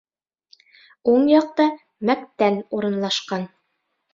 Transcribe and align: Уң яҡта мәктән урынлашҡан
Уң 1.17 1.27
яҡта 1.33 1.67
мәктән 2.11 2.59
урынлашҡан 2.79 3.47